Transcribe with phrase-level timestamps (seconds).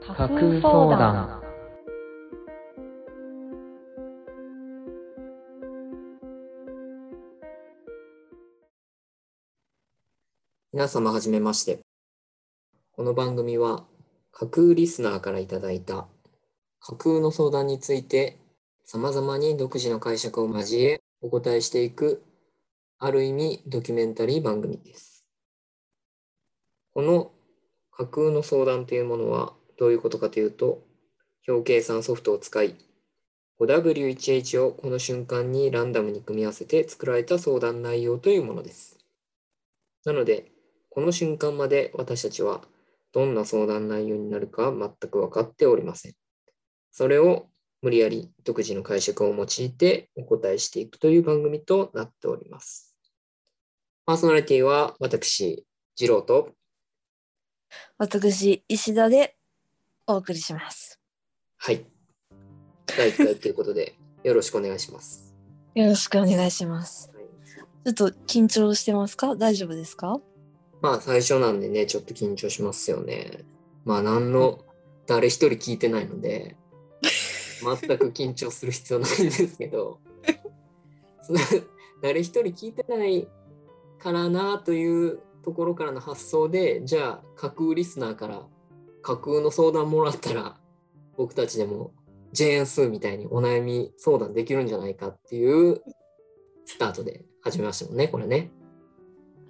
[0.00, 1.42] 架空相談
[10.72, 11.80] 皆様はじめまして。
[12.92, 13.84] この番組は
[14.32, 16.08] 架空リスナーからいただいた
[16.80, 18.38] 架空の相談について
[18.84, 22.22] 様々に独自の解釈を交えお答えしていく
[22.98, 25.24] ある意味ドキュメンタリー番組です。
[26.94, 27.32] この
[27.90, 30.82] 架空の相談というものはどういうことかというと
[31.48, 32.74] 表計算ソフトを使い
[33.60, 38.98] 5W1H をこの瞬間にランダムに組み合わせて作られた相談内容というものです。
[40.04, 40.52] なので、
[40.90, 42.62] この瞬間まで私たちは
[43.12, 46.14] どんな相談内容になるか全く分かっておりません。
[46.92, 47.46] それを
[47.80, 52.94] 無理やり独自の解釈を用いてお答えしていくという番組となっております。
[54.04, 55.64] パーソナリティは私、
[55.94, 56.50] 次郎と、
[57.98, 59.36] 私、石田で
[60.06, 61.00] お送りします。
[61.58, 61.84] はい。
[62.96, 65.34] 第1回ということで、 よろしくお願いします。
[65.74, 67.10] よろしくお願いします。
[67.10, 67.16] はい
[67.86, 69.36] ちょっと緊張してますか？
[69.36, 70.20] 大丈夫ですか？
[70.82, 73.44] まあ最初なんでね、ちょっと緊張しますよね。
[73.84, 74.64] まあ何の、
[75.06, 76.56] 誰一人聞いてないので、
[77.62, 80.00] 全く緊張する必要ないんですけど、
[82.02, 83.28] 誰一人聞いてない
[84.00, 88.44] からなというところからの発想で、じゃあ架空リスナーから
[89.06, 90.56] 架空の相談もらったら、
[91.16, 91.92] 僕たちでも
[92.32, 95.80] ジェーンスーみたいにお悩み相談できるんじゃないかっていう
[96.64, 98.50] スタートで始めましたもんね、これね。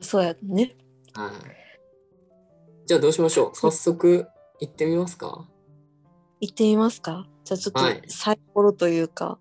[0.03, 0.77] そうやね。
[1.15, 1.33] はい。
[2.84, 3.57] じゃあどうしましょう？
[3.57, 4.27] 早速
[4.61, 5.49] 行ってみますか？
[6.43, 7.27] 行ってみますか？
[7.43, 9.39] じゃあちょっとはいサイコロというか、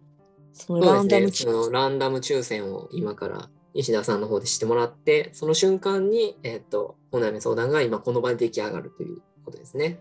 [0.53, 0.93] そのそうですね。
[0.93, 9.99] ランダムチそのランダム抽選を今から石田さんの方でしてもらって、その瞬間に、えっ、と、お悩み相談が今この場で出来上がるということですね。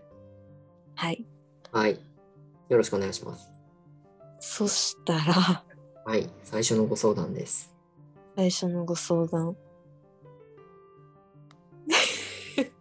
[0.95, 1.25] はい。
[1.71, 1.99] はい。
[2.69, 3.51] よろしくお願いします。
[4.39, 5.63] そしたら、
[6.05, 6.29] はい。
[6.43, 7.73] 最初のご相談です。
[8.35, 9.55] 最初のご相談。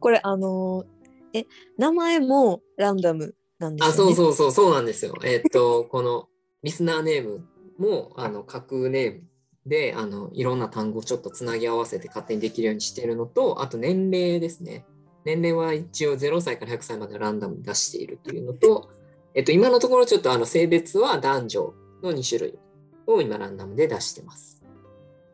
[0.00, 0.92] これあのー
[1.34, 1.46] え、
[1.78, 3.96] 名前もランダムなんですよあ、ね。
[3.96, 5.14] そうそうそう、そうなんですよ。
[5.24, 6.28] えっ、と、 この
[6.62, 7.46] リスナーネーム
[7.78, 9.22] も、あの、架空ネーム
[9.66, 14.84] で、あの、いろんな単語をちょっとつなぎ合わせて勝手にできるようにしているのと、あと年齢ですね。
[15.24, 18.90] 年齢は一応0歳から100歳までランダムに出しているというのと、
[19.34, 22.58] えっと、今のところちょっとあの性別は男女の2種類
[23.06, 24.62] を今ランダムで出してます。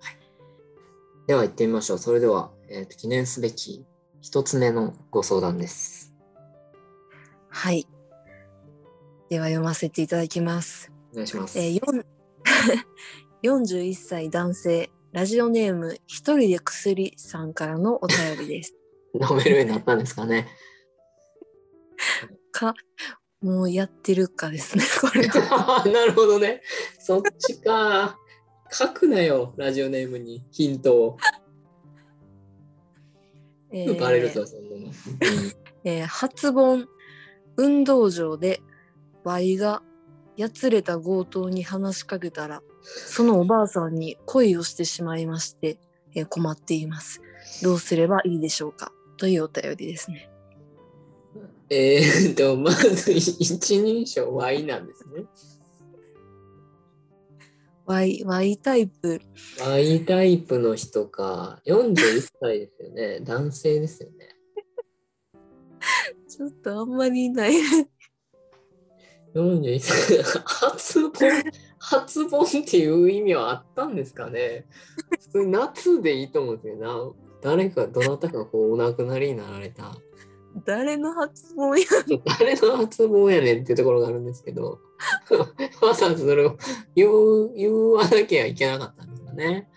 [0.00, 0.16] はい、
[1.26, 1.98] では行ってみましょう。
[1.98, 3.84] それでは、えっと記念すべき
[4.20, 6.14] 一つ目のご相談です。
[7.48, 7.86] はい。
[9.30, 10.92] では読ませていただきます。
[11.12, 11.58] お願いします。
[11.58, 12.04] えー、4
[13.42, 18.77] 41歳男性、ラジオネーム一人で薬さんからのお便りです。
[19.14, 20.48] 飲めるようになったんですかね。
[22.52, 22.74] か、
[23.40, 25.84] もうやってるかですね、 これは。
[25.90, 26.62] なるほどね。
[26.98, 28.18] そっちか。
[28.70, 31.16] 書くなよ、ラジオネームにヒントを。
[33.70, 34.92] えーバレるぞ、そんなの。
[35.84, 36.88] えー初盆
[37.56, 38.60] 運動場で
[39.24, 39.82] Y が
[40.36, 45.78] やつれた強盗に話しかけたらそのおばあさんに恋をしてしまいまして、
[46.14, 47.20] えー困っています
[47.62, 50.30] どうすればいいでしょうかというお便りですね
[51.70, 55.24] えーっと、まず一人称 Y なんですね。
[57.84, 59.20] Y, y タイプ
[59.60, 61.60] Y タイプの人か。
[61.66, 63.20] 41歳ですよね。
[63.20, 64.28] 男性ですよね。
[66.28, 67.52] ちょっとあんまりいない
[69.34, 70.22] 41歳。
[70.44, 71.12] 初盆、
[71.78, 74.66] 初盆っていう意味はあったんですかね。
[75.10, 77.27] 普通に夏でいいと思うんですよな。
[77.40, 79.96] 誰か、どなたかこうお亡くなりになられた。
[80.64, 81.86] 誰の発音や
[82.38, 84.80] 誰の発音やねんっていうところがあるんですけど、
[85.80, 86.56] わざわざそれを
[86.96, 89.68] 言う言わなきゃいけなかったんですかね。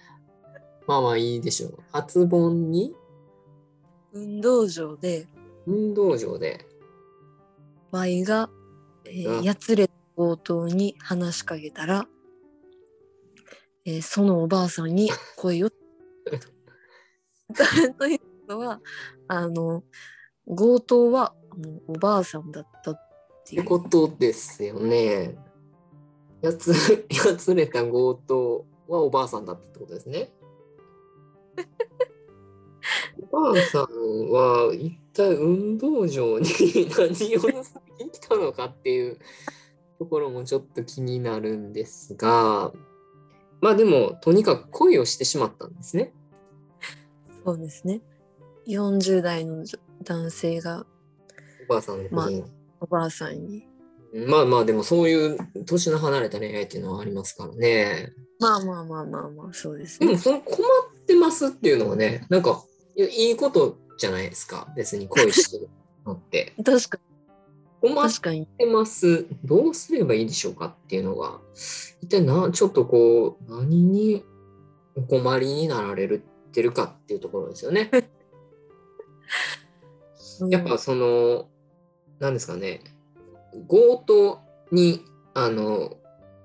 [0.88, 1.78] まあまあいいでしょう。
[1.92, 2.96] 発音に？
[4.14, 5.28] 運動場で。
[5.68, 6.66] 運動場で。
[7.91, 8.50] Y が、
[9.06, 12.08] えーあやつれた強盗に話しかけたら、
[13.85, 15.70] えーそのおばあさんに恋を
[17.98, 18.20] という
[18.50, 18.82] のは
[19.28, 19.84] あの
[20.46, 21.34] 強盗は
[21.88, 23.00] おばあさんだったっ
[23.46, 25.38] ていうことですよね。
[26.42, 26.72] やつ
[27.09, 30.34] やつれた強盗はおばあさんだったってことですね。
[33.32, 33.84] おばあさん
[34.30, 36.46] は一体運動場に
[36.90, 37.30] 何をし
[38.00, 39.20] に来たのかっていう
[40.00, 42.74] ところもちょっと気になるんですが、
[43.62, 46.14] まあでもとにかく恋をしてしまったんですね。
[47.46, 48.02] そうですね
[48.67, 49.66] 40代の
[50.03, 50.85] 男性が
[51.67, 52.43] おばあさんの子に。
[52.79, 53.67] おばあさんに。
[54.28, 58.11] まあまあ、でもそういう年の離れた恋愛っていうのはありますからね。
[58.40, 60.08] まあまあまあまあまあ、そうですね。
[60.08, 62.64] でも、その困ってますっていうのはね、なんか、
[62.96, 64.67] いやいいことじゃないですか。
[64.76, 65.70] 別に恋してる
[66.05, 66.53] のって。
[66.66, 66.99] 確か
[67.79, 68.11] 困っ。
[68.58, 69.26] てます。
[69.46, 71.40] どうすればいいでしょうかっていうのが、
[72.02, 74.26] 一体な、ちょっとこう、何に
[74.97, 76.22] お困りになられる
[76.52, 77.90] ってるかっていうところですよね。
[80.50, 81.50] やっぱその、
[82.20, 82.82] なんですかね、
[83.70, 85.98] 強盗に、あの、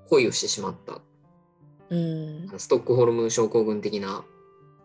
[0.09, 1.01] 恋をしてしまった。
[1.91, 2.49] うん。
[2.57, 4.25] ストックホルム症候群的な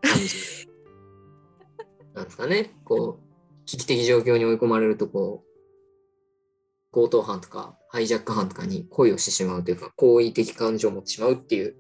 [0.02, 0.68] 感じ
[2.14, 2.76] なんですかね。
[2.84, 5.52] こう、危機的状況に追い込まれると、こう、
[6.92, 11.76] 強盗犯とかハイジャック犯とかに恋をしてしまうというか、好意的感情を持ってしまうっていう、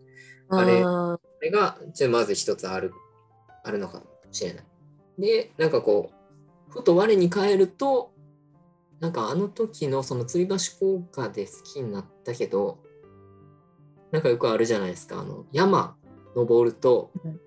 [0.50, 2.94] あれあこれが、じゃあまず一つある、
[3.63, 4.63] あるのかもしれない。
[5.19, 6.12] で、なんかこ
[6.69, 8.12] う、ふと我に返ると、
[9.00, 12.80] なんかあの時のその吊り橋効果で好きになったけど、
[14.12, 15.96] なんかよくあるじゃないですか、あの山
[16.36, 17.40] 登るとうん、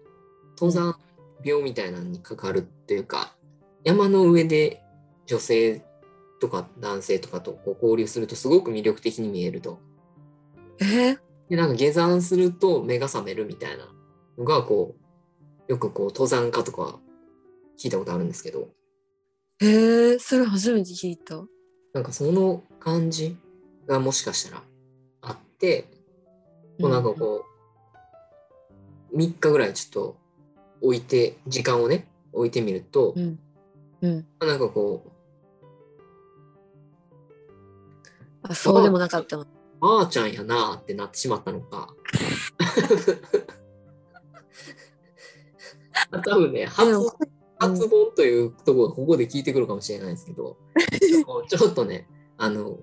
[0.59, 0.97] 登山
[1.45, 3.37] 病みたいなのにかかるっていうか、
[3.85, 4.83] 山の上で
[5.27, 5.85] 女性
[6.41, 9.79] とか男性とかとこう交流するとすごく魅力的に見えると。
[10.79, 11.13] ー？
[11.13, 11.19] え
[11.49, 13.89] で、なんか下山すると目が覚めるみたいな
[14.39, 15.04] のが、こう、
[15.69, 16.99] よくこう、登山家とか
[17.79, 18.69] 聞いたことあるんですけど、
[19.61, 21.43] えー、それ初めて聞いた。
[21.93, 23.37] なんかその感じ
[23.87, 24.63] がもしかしたら
[25.23, 25.89] あって、
[26.81, 27.45] こうなんかこ
[29.13, 30.17] う、3日ぐらいちょっと
[30.83, 33.39] 置いて、時間をね、置いてみるとう、ん。
[34.03, 34.27] うん。
[34.41, 35.05] なんかこ
[38.43, 39.47] あ、そうでもなかったの。
[39.81, 41.95] あちゃんやなーってなってしまったのか。
[46.21, 46.93] 多分ね、発
[47.89, 50.59] 本というところがここで聞いてくるかもしれないですけど、
[51.49, 52.79] ちょっとね、あの、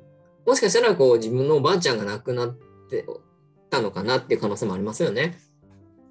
[0.45, 2.57] もしかしたらこう自分のおばあちゃんが亡くなっ
[2.89, 3.06] て
[3.69, 5.38] たのかなっていう可能性もありますよね。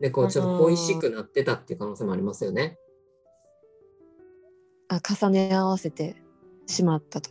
[0.00, 2.78] で、こうちょっと恋しくなってたっていう可能性もありますよね。
[4.88, 6.16] あ、重ね合わせて
[6.66, 7.30] しまったと。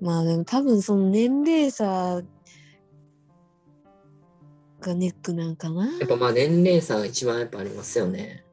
[0.00, 0.06] うん。
[0.06, 2.22] まあでも多分その年齢差
[4.80, 5.86] がネックなんかな。
[5.98, 8.44] やっぱまあ年齢差が一番やっぱありますよね。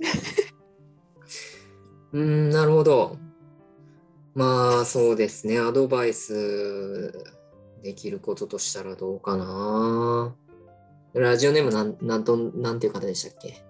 [2.12, 3.18] うーん、なるほど。
[4.34, 5.58] まあそうですね。
[5.58, 7.12] アドバイス
[7.82, 10.34] できることとしたらどうかな。
[11.14, 13.64] ラジオネームなんなんとなんていう方でしたっけ？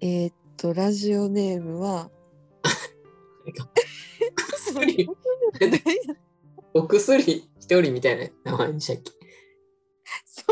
[0.00, 2.10] えーっと、ラジオネームは
[4.56, 5.08] 薬
[6.74, 9.12] お薬一人みたいな名前でしたっけ？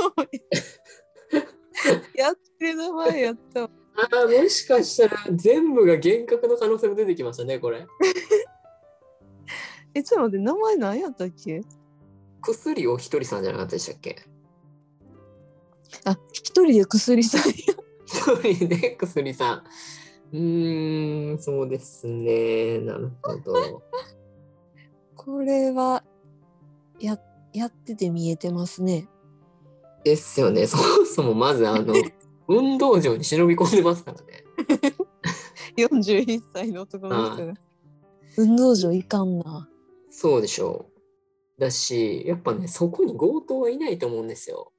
[2.14, 3.70] やってる名前やったわ。
[3.96, 7.86] ああ、もしかしたら全部が幻覚の可能性も出てきましたね、これ。
[9.94, 11.62] え、ちょっと待って、名前何やったっけ？
[12.42, 14.16] 薬を一人さんじゃなかったでしたっけ？
[16.04, 17.54] あ、一人で薬さんや。
[18.06, 19.64] 一人で薬さん。
[20.32, 22.78] うーん、そうですね。
[22.80, 23.82] なるほど。
[25.16, 26.04] これは、
[27.00, 27.18] や、
[27.52, 29.08] やってて見えてますね。
[30.04, 30.66] ですよね。
[30.68, 31.94] そもそもまずあの、
[32.48, 34.44] 運動場に忍び込んでますからね。
[35.76, 37.54] 41歳の男の人が。
[38.36, 39.68] 運動場いかんな。
[40.10, 40.86] そうでしょ
[41.58, 41.60] う。
[41.60, 44.72] だし、やっぱね、そこに強盗はいないと思うんですよ。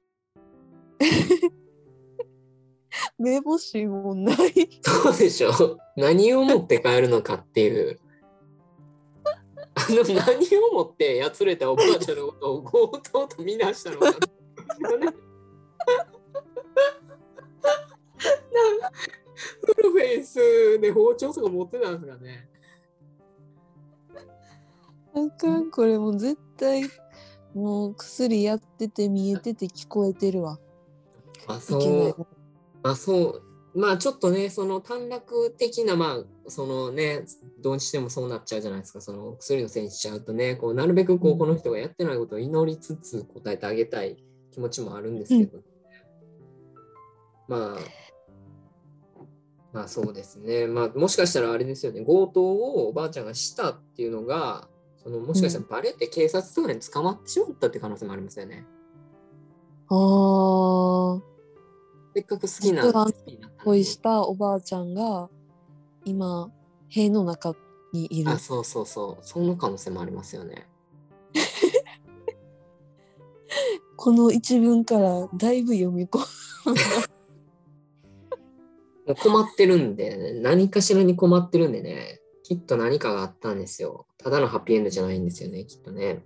[3.18, 4.36] 目星もない。
[4.82, 5.78] そうでしょう。
[5.96, 7.98] 何を持って帰るのかっていう。
[9.74, 14.28] あの何を持ってやつれたおばあちゃんのことを強盗と見なしたのかって。
[19.60, 22.48] フルフェイスで包丁とか持ってたんですかね。
[25.14, 26.84] あかん、これもう絶対、
[27.54, 30.58] もう薬やってて見えてて聞こえてるわ。
[31.46, 32.26] あ、いそう。
[32.82, 33.42] まあそ
[33.74, 37.24] う、まあちょっとね、その短絡的な、まあそのね、
[37.62, 41.38] どうしてもそうなっちゃうじゃないですか、その薬のせいにしちゃうとね、こうなるべくこううん。
[41.38, 44.16] この人がやってないことを祈りつつ答えてあげたい
[44.52, 45.58] 気持ちもあるんですけど、
[47.48, 47.78] まあ、
[49.72, 54.68] まあそうですね、まあもしかしたらあれですよね、強盗をおばあちゃんがしたっていうのが、
[55.02, 58.64] そのもしかしたらバレて警察とかに捕まってしまったって可能性もありますよね。
[59.88, 61.22] あー、
[62.14, 63.06] せっかく好きな
[63.64, 65.28] 恋したおばあちゃんが、
[66.04, 66.50] 今、
[66.88, 67.54] 塀の中
[67.92, 68.38] にいるあ、。
[68.38, 69.24] そうそうそう。
[69.24, 70.68] その可能性もありますよね。
[74.02, 76.24] この一文からだいぶ読み込む。
[79.06, 84.08] もう困ってるんで、ね、何かしらに困ってるんでね、きっと何かがあったんですよ。
[84.18, 86.24] ただのハッピーエンドじゃないんですよね、きっとね。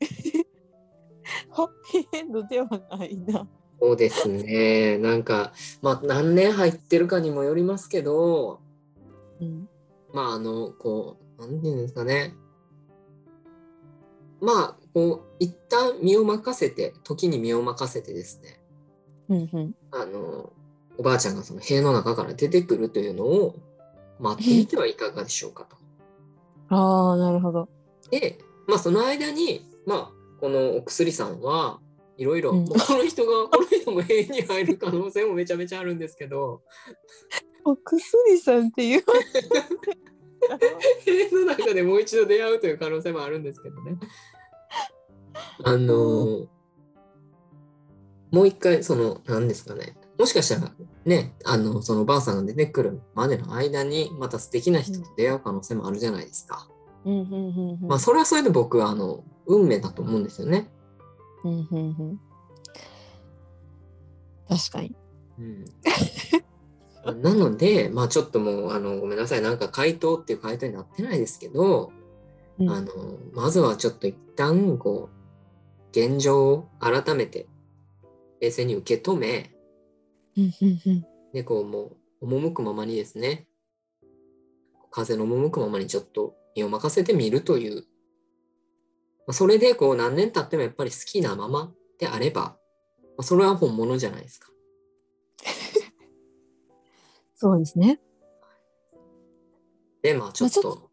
[1.50, 3.46] ハッピーエンドではないな。
[3.80, 4.98] そうですね。
[4.98, 5.52] なんか、
[5.82, 8.58] まあ、何年入ってるかにもよりますけど、
[9.40, 9.68] うん。
[10.12, 12.34] まあ、あの、こう、なんていうんですかね。
[14.40, 18.60] まあ、こう、一旦身を任せて、時に身を任せてですね、
[19.28, 19.74] うんうん。
[19.90, 20.52] あの、
[20.96, 23.56] おばあちゃんがその塀の中から出てくるというのを
[24.18, 25.76] 待ってみてはいかがでしょうかと。
[26.74, 27.68] ああ、なるほど。
[28.10, 31.80] で、まあ、その間に、まあ、このお薬さんは
[32.16, 36.62] いろいろ、この人が、 この人も塀に入る可能性もめちゃめちゃあるんですけど、
[37.64, 39.04] お薬さんっていう。
[41.04, 43.98] 塀の中でもう一度出会うという可能性もあるんですけどね。
[45.64, 46.46] あのー
[48.30, 49.96] もう一回、その、何ですかね。
[50.18, 50.70] もしかしたら、
[51.04, 56.68] ね、あの、そのおばあさんが出てくるまでの間に、また素敵な人と出会う可能性もあるじゃないですか。
[57.04, 57.88] うんうんうんうん。
[57.88, 60.68] まあ、それはそれで僕は、あの、運命だと思うんですよね。
[61.44, 62.20] うんうんうん。
[64.48, 64.94] 確かに。
[65.38, 65.42] う
[67.12, 69.42] ん、なので、まあちょっともう、あの、ごめんなさい。
[69.42, 71.92] なんか回答っていう回答になってないですけど、
[72.58, 72.88] うんあの、
[73.32, 75.17] まずはちょっと一旦、こう、
[75.92, 77.46] 現状を改めて、
[78.40, 79.54] 冷静に受け止め、
[80.36, 81.06] うんうんうん。
[81.32, 83.48] で、こう、もう、赴くままにですね、
[84.90, 87.84] 風の赴くままにちょっと身を任せてみるという、
[89.26, 92.56] まあ、それで、こう、何年経ってもやっぱり好きなままであれば、ま
[93.18, 94.50] あ、それは本物じゃないですか。
[97.34, 98.00] そうですね。
[100.02, 100.90] で、まあちょっまあちょと、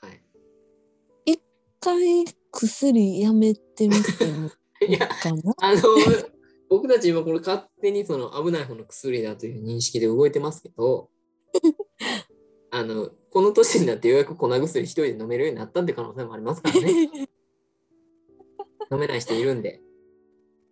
[0.00, 0.22] はい。
[1.24, 1.42] 一
[1.80, 2.24] 回
[2.56, 4.48] 薬やめてみても
[4.80, 5.54] い いいや、かな？
[5.60, 5.80] あの、
[6.68, 11.10] 僕たち今これ勝手にその危ない方の薬だという認識で動いてますけど、
[12.70, 17.10] あの、この年になってようやく粉薬一人で飲めるようになったって可能性もありますからね。
[18.90, 19.82] 飲めない人いるんで。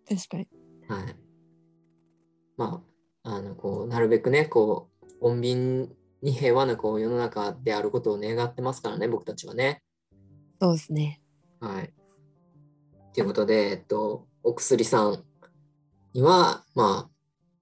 [0.09, 0.49] 確かに。
[0.89, 1.17] はい。
[2.57, 2.85] ま
[3.23, 4.89] あ、あの、こう、なるべくね、こ
[5.21, 9.83] う、穏便に平和なこう世の中であることを願ってますからね、僕たちはね。
[10.61, 11.21] そうですね。
[11.65, 11.95] はい。
[13.15, 15.25] ということで、えっと、お薬さん
[16.13, 17.09] には、ま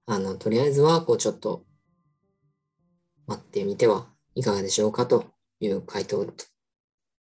[0.05, 1.63] あ、あの、とりあえずは、こう、ちょっと、
[3.27, 5.31] 待ってみてはいかがでしょうかと
[5.61, 6.33] いう回答と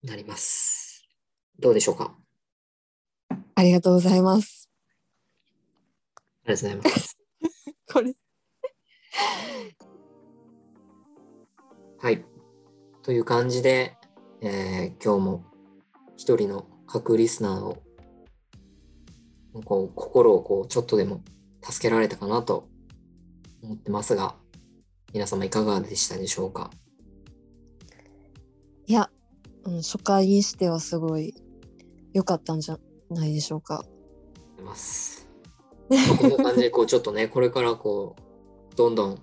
[0.02, 1.08] なります。
[1.58, 2.14] どうでしょうか？
[3.54, 4.68] ありがとうございます。
[6.44, 7.18] ありがとうございます。
[7.90, 8.14] これ。
[12.00, 12.22] はい。
[13.02, 13.96] という感じで、
[14.42, 15.55] えー今日も
[16.26, 17.80] 一人の各リスナーを
[19.64, 21.22] こう心をこうちょっとでも
[21.62, 22.68] 助けられたかなと
[23.62, 24.34] 思ってますが、
[25.12, 26.72] 皆様いかがでしたでしょうか？
[28.88, 29.08] いや、
[29.66, 31.32] うん、初回にしてはすごい
[32.12, 32.78] 良かったんじゃ
[33.08, 33.84] ないでしょうか。
[34.64, 35.28] ます。
[35.88, 39.22] まあこんな感じでこうちょっとね、 これからこう、どんどん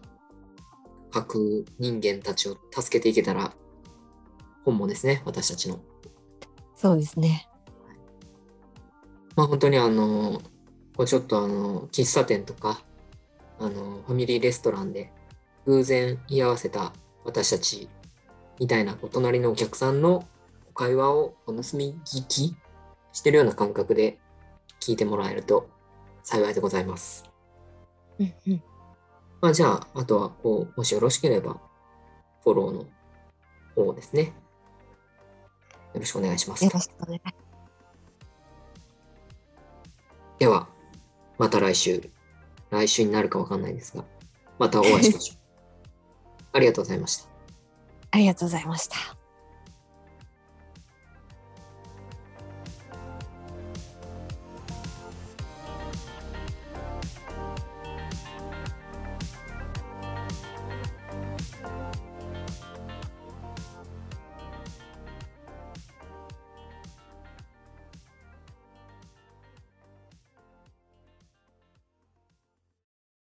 [1.12, 3.54] 各人間たちを助けていけたら、
[4.64, 5.82] 本望ですね、私たちの。
[6.76, 7.50] そうですね。
[9.36, 10.42] まあ本当にあの、
[10.96, 12.84] こうちょっとあの、喫茶店とか、
[13.60, 15.12] あの、ファミリーレストランで
[15.66, 17.90] 偶然居合わせた私たち
[18.60, 20.28] みたいな、こう隣のお客さんの
[20.74, 22.56] 会話をこう盗み聞き
[23.12, 24.20] してるような感覚で
[24.80, 25.70] 聞いてもらえると
[26.24, 27.24] 幸いでございます。
[28.20, 28.64] うんうん。
[29.42, 31.60] まあじゃあ、あとはこう、もしよろしければ、
[32.44, 32.86] フォローの
[33.76, 34.34] 方ですね。
[35.94, 36.72] よろしくお願いしますよ。
[36.74, 37.22] ろしくお願い。
[40.40, 40.68] では、
[41.38, 42.10] また来週。
[42.72, 44.04] 来週になるかわかんないですが、
[44.58, 45.38] またお会いしましょう。
[46.58, 47.30] ありがとうございました。
[48.12, 49.23] ありがとうございました。